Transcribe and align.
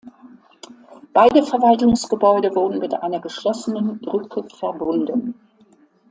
Beide 1.13 1.43
Verwaltungsgebäude 1.43 2.55
wurden 2.55 2.79
mit 2.79 2.91
einer 2.95 3.19
geschlossenen 3.19 3.99
Brücke 3.99 4.43
verbunden. 4.49 5.35